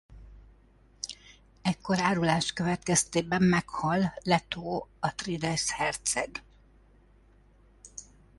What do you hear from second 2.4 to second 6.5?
következtében meghal Leto Atreides herceg.